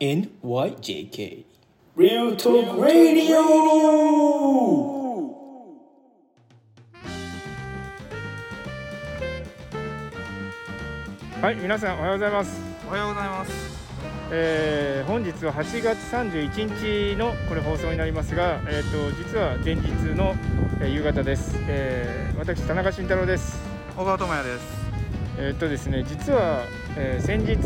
[0.00, 1.44] NYJK
[1.96, 3.34] Real Talk Radio
[11.42, 12.60] はい、皆さんおはようございます。
[12.86, 13.52] おはようございます。
[14.30, 20.36] えー本日は8月31日のこれ放送になりますが、えっ、と実は前日の、
[20.80, 21.56] えー夕方です。
[21.66, 23.58] えー私田中慎太郎です。
[23.96, 24.87] 小川智也です。
[25.40, 26.64] えっ、とですね、実は、
[26.96, 27.56] えー先日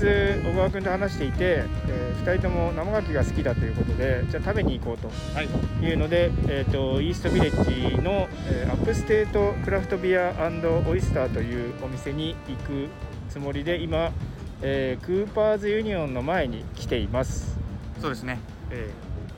[0.46, 5.48] 小川君と話していて、え2人とも生牡蠣が好きだということで、じゃあ食べに行こうとはい。
[5.84, 12.88] いうので、えー、とイーストビレッジの、えー Upstate Craft Beer Oyster というお店に行く
[13.30, 14.12] つもりで今、
[14.60, 17.56] えークーパーズユニオンの前に来ています。
[18.02, 18.38] そうですね。
[18.70, 18.90] え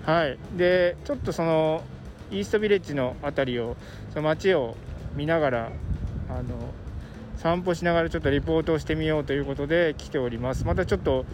[0.04, 1.82] はい、でちょっとその
[2.32, 3.76] イーストビレッジの辺りを
[4.10, 4.76] その街を
[5.14, 5.72] 見ながら
[6.28, 6.42] あの
[7.36, 10.64] 散歩しながらちょっとリポートをしてみようということで来ております。
[10.64, 11.24] またちょっと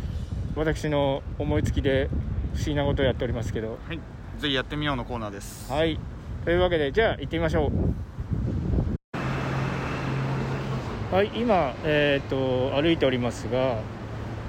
[0.57, 2.09] 私の思いつきで
[2.55, 4.01] 不思議なことをやっておりますけどーはい。
[4.39, 5.71] ぜひやってみようのコーナーです。
[5.71, 5.99] はい。
[6.45, 7.71] というわけで、じゃあ行ってみましょう。
[11.15, 13.79] はい、今、えっ、と、歩いておりますが、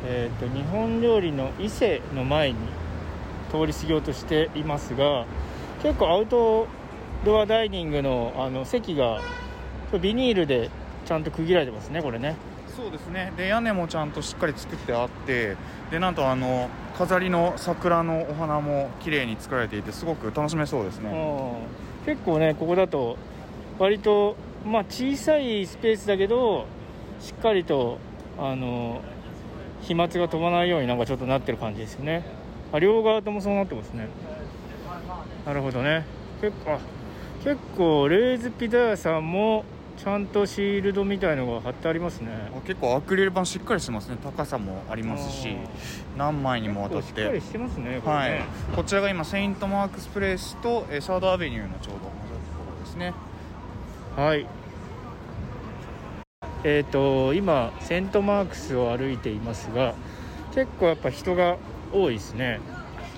[0.05, 2.57] えっ、と、日本料理の伊勢の前に
[3.51, 5.25] 通り過ぎようとしていますが、
[5.83, 6.67] 結構アウト
[7.25, 9.21] ドアダイニングのあの席が
[10.01, 10.69] ビニールで
[11.11, 12.37] ちゃんと区切られてますね、これね。
[12.73, 13.33] そうですね。
[13.35, 15.57] で屋根もちゃんとしっかり作ってあって、
[15.91, 21.09] でなんとあの飾りの桜のお花も綺麗に作られていてすごく楽しめそうですね。
[21.11, 23.17] うん結構ねここだと
[23.77, 26.65] 割とまあ小さいスペースだけど
[27.19, 27.99] しっかりと
[28.39, 29.01] あの
[29.81, 32.23] 飛沫が飛ばないようになんかちょっとなってる感じですよね
[32.71, 34.07] あ両側ともそうなってますね
[35.45, 36.05] なるほどね
[36.39, 36.79] 結構あ
[37.43, 39.65] 結構レーズピザ屋さんも
[40.03, 44.17] ちゃんとシールドみたいのが貼ってありますねあ結構アクリル板しっかりしてますね。
[44.23, 45.55] 高さもありますし、
[46.17, 47.01] 何枚にもわたっ。
[47.01, 48.75] 結構しっかりしててますねこれはねい。
[48.75, 53.13] こちらが今セイントマークスプレイスとえーサードアベニューのちょうど同じところですね。
[54.15, 54.47] はい。
[56.63, 59.93] えっ、と今セントマークスを歩いていますが、
[60.55, 61.57] 結構やっぱ人が
[61.93, 62.59] 多いですね。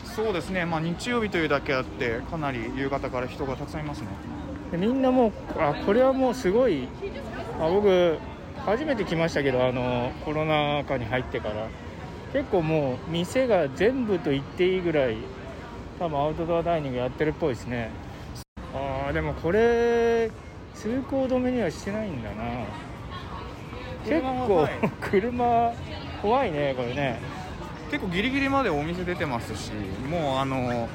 [0.04, 0.66] そうですね。
[0.66, 4.08] まあ日曜日というだけあってかなり夕方から人がたくさんいますね。
[4.74, 6.88] でみんなもうあこれはもうすごい。
[7.62, 8.18] あ僕
[8.66, 11.68] 初めて来ましたけどあのコロナ禍に入ってから
[12.32, 15.18] 結構もう店が全部と言っていいぐらい
[16.00, 17.92] 多分アウトドアダイニングやってるっぽいですね。
[18.74, 20.32] ああでもこれ
[20.74, 22.44] 通行止めにはしてないんだな。
[24.06, 24.68] 結構
[25.00, 25.72] 車
[26.24, 27.20] 怖いねこれね。
[27.92, 29.72] 結構ギリギリまでお店出てますし
[30.10, 30.90] もうあの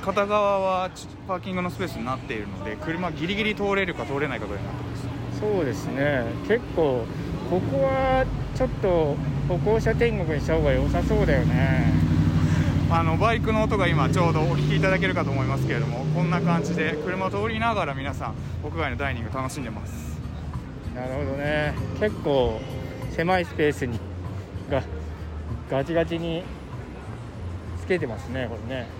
[0.00, 5.40] 片側はちパーキングのスペースになっているので車ギリギリ通れるか通れないかぐらいになってます。
[5.40, 6.24] そうですね。
[6.48, 7.04] 結構
[7.48, 9.16] ここはちょっと
[9.48, 11.92] 歩行者天国にした方が良さそうだよね。
[12.90, 18.34] あのバイクの音が今ちょうどお聞きいただけるかと思いますけれどもこんな感じで車を通りながら皆さん
[18.64, 20.18] 屋外のダイニング楽しんでます。
[20.94, 21.74] なるほどね。
[22.00, 22.60] 結構
[23.12, 23.98] 狭いスペースに
[24.70, 24.82] が
[25.70, 26.42] ガチガチに
[27.80, 28.99] つけてますねこれね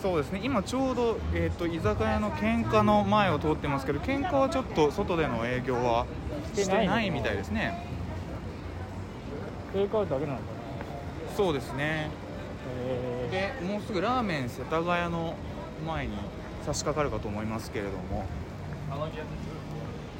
[0.00, 0.40] そうですね。
[0.42, 6.06] 今ちょうど、えー、と居酒屋の喧嘩の前を通ってますけど喧嘩はちょっと外での営業は
[6.54, 7.86] してないみたいですね。
[9.74, 12.08] テイクアウトだけなのかなそうですね。
[12.86, 15.34] えでもうすぐラーメン世田谷の
[15.86, 16.16] 前に
[16.64, 18.24] 差し掛かるかと思いますけれども。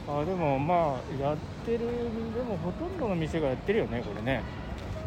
[0.06, 4.42] ーあでもまあやってるでもほとんどの店がやってるよねこれね。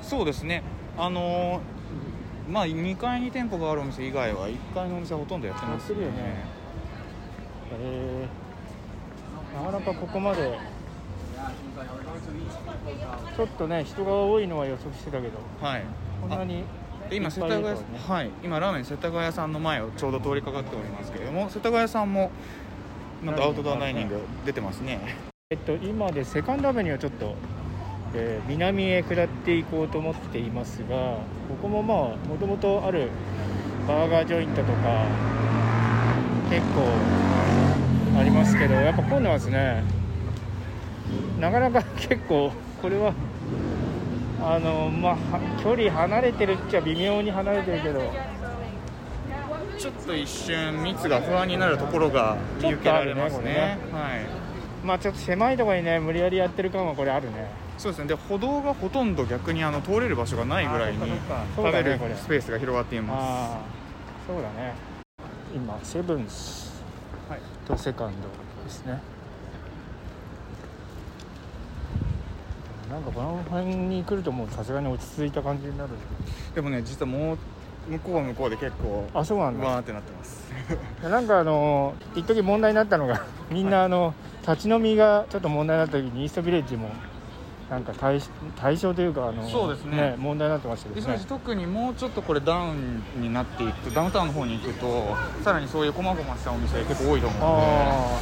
[0.01, 0.63] そうですね。
[0.97, 1.82] あのー
[2.53, 6.17] まあ2階に店舗があるお店以外は1階のお店はほとんどやってますやってるよね。
[7.81, 8.27] え。
[9.57, 10.59] ーなかなかここまで
[13.35, 15.39] ちょっとね人が多いのは予測してたけど。
[15.59, 15.83] はい。
[16.21, 16.63] こんなに
[17.11, 17.75] 今世田谷、ね
[18.07, 18.29] はい。
[18.43, 22.29] 今ラーメン世田谷さんの前をちょうど通りかかっておりますけれども世田谷さんも
[23.23, 24.99] なんとアウトドアダイニング出てますね。
[25.49, 27.35] えっと今でセカンドアベニューをちょっと、
[28.15, 31.97] えー南へ下っていこうと思っていますがここもまあ
[32.27, 33.09] もともとある
[33.87, 35.05] バーガージョイントとか
[36.49, 36.83] 結構
[38.19, 39.83] ありますけどやっぱ混んでますね
[41.39, 42.51] なかなか 結構
[42.81, 43.13] これは
[44.41, 45.17] あのまあは
[45.63, 48.01] 距離離れてるっちゃ微妙に離れてるけど
[49.77, 53.77] ちょっと一瞬密が不安になるところが見受けられますね。
[53.89, 54.21] ちょはい。
[54.85, 58.07] まあちょっと狭いところにね無理やりやってる感はこれあるねそうですね。
[58.07, 60.99] で歩道がほとんど逆にあの通れる場所がないぐらいに
[61.55, 63.59] 食べるスペースが広がっていまああ
[64.27, 64.73] そうだね。
[65.53, 66.83] 今セブンスす、
[67.29, 68.27] はい、とセカンド
[68.63, 69.01] ですね。
[72.89, 76.05] なんかこの辺に来るともうさすがに落ち着いた感じになるんで
[76.53, 77.37] でもね実はもう
[77.89, 79.65] 向こうは向こうで結構あそうなんだ。
[79.65, 80.53] わーってなってます。
[81.03, 84.13] なんかあの一時問題になったのがみんなあの
[84.47, 86.89] 立ち飲みがちょっと問題になった時にイーストビレッジも
[87.73, 88.21] なんか対
[88.55, 90.15] 対象というかあのそうですね。
[90.19, 91.17] 問題になってましたけどね。
[91.17, 98.19] で特にもうちょっとこれダウンになっていくとダウンタウンの方に行くとさらにそういう細々したお店結構多いと思うのであ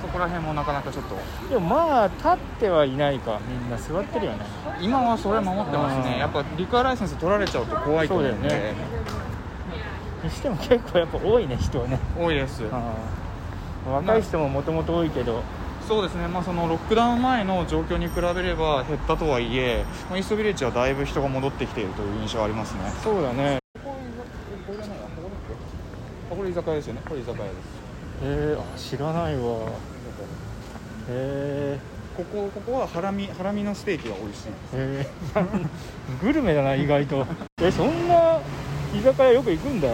[0.00, 1.16] そこら辺もなかなかちょっと。
[1.16, 4.46] あでもまあ立ってはいないかみんな座ってるよね。
[4.80, 6.04] 今はそれ守ってますうん。
[6.04, 8.74] ねやっぱリカーライセンス取られちゃうと怖いと思うんで、そうだよね。
[10.22, 11.98] にしても結構やっぱ多いね人はね。
[12.16, 12.62] 多いです。
[12.70, 12.94] あ
[13.88, 15.42] あ若い人ももともと多いけど
[15.92, 22.80] そうですね、まあ、そのロックダウン前の状況に比べれば減ったとはいえ、まあ、イーストビレッジはだいぶ人が戻ってきているという印象はありますね。
[23.04, 23.58] そうだね。
[26.30, 27.02] これ居酒屋ですよね。
[27.06, 27.56] これ居酒屋です。
[28.22, 29.68] えー、あ知らないわ。
[31.10, 31.78] へ
[32.16, 35.06] ここここはハラミハラミのステーキが美味しいえ
[35.36, 35.44] へえ
[36.24, 37.26] グルメだな意外と。
[37.60, 38.38] えそんな
[38.94, 39.88] 居酒屋よく行くんだ？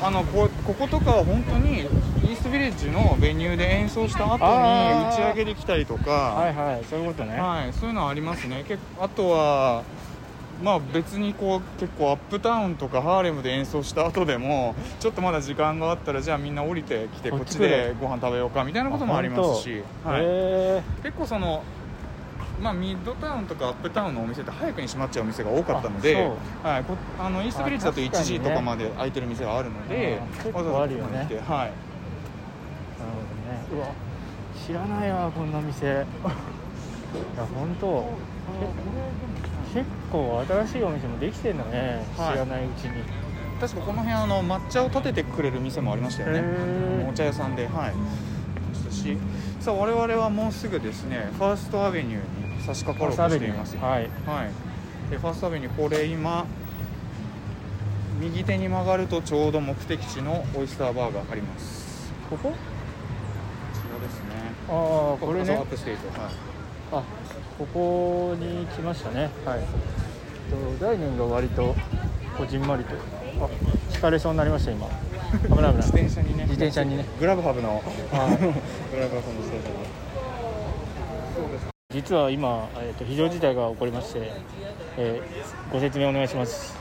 [0.00, 6.10] あのここことかは本当にイーストビレッジのベニューで演奏した後に打ち上げできたりとか。
[6.10, 7.38] はいはいそういうことね。
[7.38, 8.64] はい、そういうのはありますね。
[8.66, 9.82] 結構あとは
[10.62, 21.62] まあ別にこう結構アップタウンとかハーレムで演奏した後でもちょっとまだ時間があったらじゃあみんな降りてきてこっちでご飯食べようかみたいなこともありますし、はい、結構その
[22.60, 26.30] まあ、ミッドタウンとかアップタウンのお店って早くに閉まっちゃうお店が多かったので
[26.62, 28.38] あ、はい、こあのイーストビレッジだと1あ確かにね。
[28.38, 30.20] 時とかまで空いてる店があるので
[30.52, 31.72] わざわざ来てはい、なるほどね。
[33.72, 33.88] うわ
[34.66, 35.86] 知らないわこんな店。
[35.86, 36.06] いや
[37.54, 38.08] 本当
[39.72, 42.32] け結構新しいお店もできてんだね、はい。
[42.32, 43.02] 知らないうちに。
[43.60, 47.06] 確かこの辺あの抹茶を立ててくれる店もありましたよね。
[47.08, 47.94] お茶屋さんではい。
[47.94, 49.16] ましたし
[49.64, 54.10] さあ我々はもうすぐですねファーストアベニューに差し掛かろうとしていますはい。
[54.26, 55.10] はい。
[55.10, 56.44] でファーストアベニューこれ今
[58.20, 62.12] 右手に曲がるとちょうど目的地のオイスターバーがあります。
[62.28, 62.50] ここ？
[62.50, 62.54] こ
[63.72, 64.26] ちらですね。
[64.68, 65.46] ああこれね。
[65.46, 66.20] そう Upstate。
[66.20, 66.30] はい。
[66.92, 67.02] あ
[67.58, 69.30] ここに来ましたね。
[69.46, 69.60] はい。
[70.78, 71.74] とダイニングが割と
[72.36, 72.96] こじんまりと。
[73.42, 73.48] あ
[73.94, 74.88] 轢かれそうになりました今
[75.42, 75.74] 危ない危ない。
[75.76, 76.42] 自転車にね。
[76.44, 77.04] 自転車にね。
[77.18, 77.82] Grubhub の。
[78.12, 79.88] あ Grubhub のステーションで
[81.34, 81.66] そうです。
[81.92, 84.32] 実は今、えー、と非常事態が起こりまして、
[84.96, 86.74] えーご説明お願いします。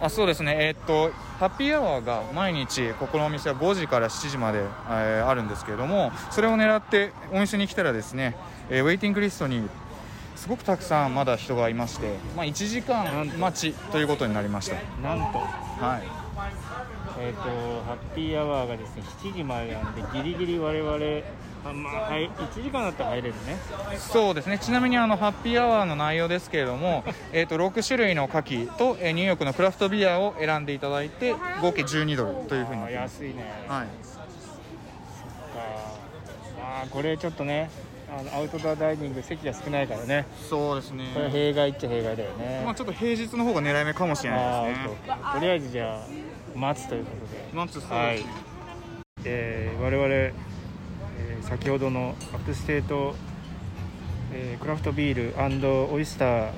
[0.00, 0.56] あそうですね。
[0.58, 4.60] えーっとハッピーアワーが毎日ここのお店は5時から7時まで、
[4.90, 8.36] えーあるんですけれどもそれを狙ってお店に来たらですね、
[8.70, 9.68] えーウェイティングリストに
[10.36, 14.76] すごくたくさんまだ人がいまして、まあ、1時間待ちということになりました。
[15.02, 16.21] なんと,、はい
[17.18, 20.96] えー、とハッピーアワーがですね7時までなんでギリギリ我々
[21.64, 23.56] あ、まあ、はい、1時間だったら入れるね。
[23.98, 24.58] そうですね。
[24.58, 32.92] ちなみにあのハッピーアワーの内容ですけれども、 えー、と6種類の牡蠣と、えーニューヨークのクラフトビアを選んでいただいて合計12ドルというふうに。
[32.92, 33.86] 安いね、はい。
[36.60, 37.70] ああこれちょっとね
[38.08, 40.26] あの outdoor dining 席が少ないからね。
[40.48, 41.10] そうですね。
[41.14, 44.90] これは弊害っちゃ弊害だよね、まあ、ちょっと平日の方が狙い目かもしれないですね。
[45.34, 47.48] とりあえずじゃあ待つということで。
[47.52, 47.90] マッチそうです。
[47.92, 48.24] ねはい、
[49.24, 53.14] えー我々、えー先ほどの Upstate、
[54.32, 56.50] えークラフトビールオイスター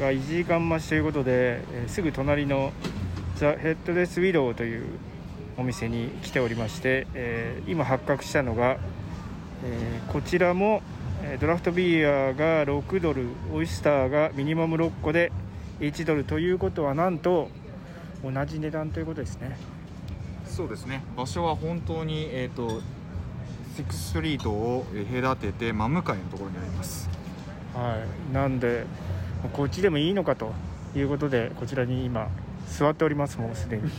[0.00, 2.72] が1時間待ちということで、えーすぐ隣の
[3.36, 4.84] ザ・ヘッドレス・ウィドウという
[5.56, 8.78] お店に来ておりまして、えー今発覚したのが、
[9.64, 10.82] えーこちらも、
[11.22, 15.32] えードラフトビアが6ドルオイスターがミニマム6個で
[15.80, 17.50] 1ドルということはなんと
[18.22, 19.56] 同じ値段ということですね。
[20.46, 21.02] そうですね。
[21.16, 22.80] 場所は本当に、えー、と
[23.76, 27.08] セックスストリートをえー隔てて真向かいのところにあります。
[27.74, 28.86] はい、なんで
[29.52, 30.52] こっちでもいいのかと
[30.96, 32.28] いうことでこちらに今
[32.66, 33.90] 座っておりますもうすでに。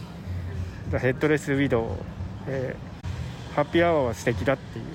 [0.89, 1.87] ザヘッドレスウィドウ、
[2.47, 2.89] えー
[3.55, 4.85] ハッピーアワーは素敵だっていう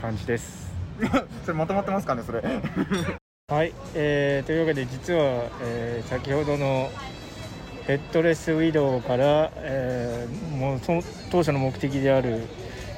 [0.00, 0.72] 感じです。
[1.44, 2.42] それまとまってますかねそれ。
[3.48, 6.90] はい、えーというわけで実は、えー先ほどの
[7.86, 12.42] ヘッドレスウィドウから、えーもうその当初の目的である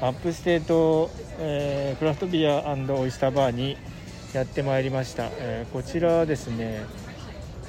[0.03, 3.79] Upstate、えー Craft Beer Oyster Bar に
[4.35, 6.85] やってまいりました、えーこちらですね、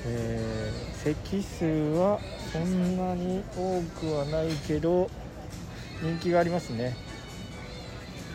[0.05, 0.72] え
[1.03, 2.19] 席数は
[2.51, 5.10] そんなに多くはないけど
[6.01, 6.95] 人気がありますね。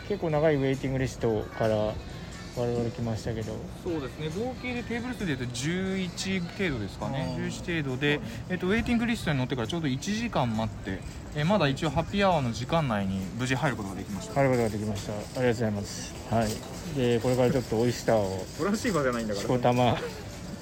[0.07, 1.93] 結構長い waiting list から
[2.57, 3.53] 我々来ましたけど。
[3.83, 4.29] そうですね。
[4.29, 7.35] 合計でテーブル数でいうと11程度ですかね。
[7.37, 10.99] うん11程度で、えっと waiting list に載ってからちょうど1時間待って、
[11.35, 14.33] えーまだ一応ハッピーアワーの時間内に無事入ることができました。
[14.33, 15.13] 帰ることができました。
[15.13, 16.13] ありがとうございます。
[16.29, 16.49] はい。
[16.97, 19.97] でこれからちょっとオイスターをトランシーバーじゃないんだしこたま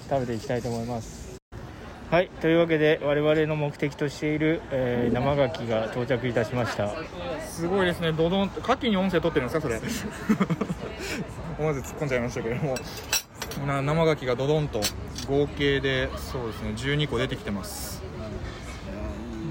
[0.10, 1.29] 食べていきたいと思います。
[2.12, 2.29] はい。
[2.41, 6.91] というわけで我々の目的としている、えー生牡蠣が到着いたしました。
[7.48, 8.12] すごいですね。
[8.13, 9.79] ドドンと牡蠣に音声取ってるんですかそれ
[11.60, 12.75] 思わず突っ込んじゃいましたけども
[13.68, 14.80] な生牡蠣がドドンと
[15.28, 18.01] 合計でそうですね12個出てきてます。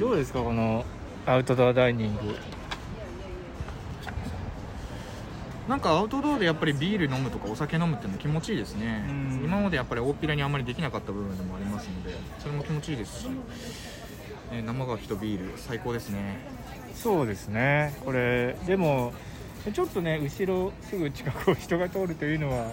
[0.01, 0.87] どうですかこの
[1.27, 2.35] アウトドアダイニング。
[5.69, 9.05] なんかアウトドアでやっぱりビール飲むとかお酒飲むっていうのは気持ちいいですね。
[9.07, 9.45] うん。
[9.45, 13.29] 今までやっぱり大っぴらにあんまりできなかった部分でもありますのでそれも気持ちいいですし、
[14.53, 16.39] えー生牡蠣とビール最高ですね。
[16.95, 17.95] そうですね。
[18.03, 19.13] これでも
[19.73, 22.71] ちょっとね後ろすぐ近くを人が通るというのは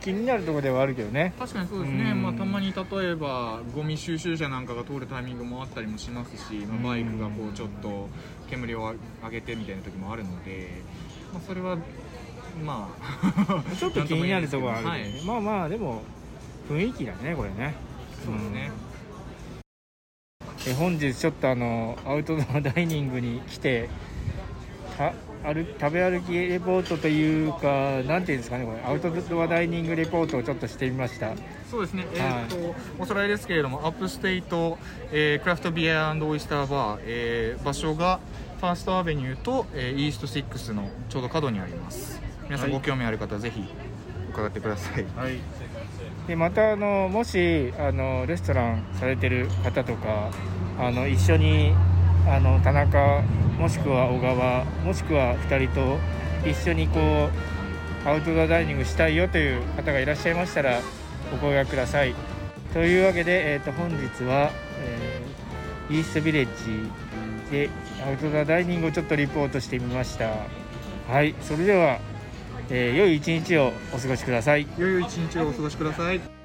[0.00, 1.34] 気になるところではあるけどね。
[1.38, 2.22] 確かにそうですね、うん。
[2.22, 8.08] まあ、たまに例えばゴミ収集車なんかが通るタイミングもあったりもしますし、まあ、バイクがこうちょっと
[8.48, 10.82] 煙を上げてみたいな時もあるので、
[11.32, 11.76] まあ、それは
[12.64, 12.88] ま
[13.48, 15.24] あ ちょっと気になるところはあるね、はい。
[15.24, 16.02] まあまあでも
[16.70, 17.74] 雰囲気だねこれね。
[18.24, 18.70] そうですね、
[20.66, 23.88] え本日ちょっとあのアウトドアダイニングに来て
[24.98, 25.12] た
[25.44, 28.80] 歩食べ歩きレポートというかなんていうんですかねこれ。
[28.84, 31.32] アウトドアダイニングレポートをちょっとしてみました。
[31.70, 34.78] そうですね、えーとおさらいですけれども Upstate、
[35.12, 38.20] えー Craft Beer Oyster Bar、えー場所が
[38.58, 42.20] ファーストアベニューと、えーイースト6のちょうど角にあります。
[42.44, 42.78] 皆さんはい。
[42.78, 43.64] ご興味ある方はぜひ
[44.30, 45.06] 伺ってください。
[45.16, 45.38] はい、
[46.26, 50.30] でまたあのもしあのレストランされてる方とか
[50.78, 51.74] あの一緒に
[52.28, 53.22] あの田中
[53.58, 55.98] もしくは小川もしくは2人と
[56.48, 57.00] 一緒にこ
[58.04, 60.80] うアウトドアダイニングしたいよという方がいらっしゃいましたら
[61.32, 62.14] お声掛けください。
[62.72, 65.38] というわけで、えー、と本日は、えー
[65.90, 66.46] イーストビレッ
[67.46, 67.70] ジで
[68.06, 70.30] アウトドアダイニングをちょっとリポートしてみました。
[71.10, 71.98] はいそれでは、
[72.68, 74.66] えー良い一日をお過ごしください。
[74.76, 76.37] 良い一日をお過ごしください。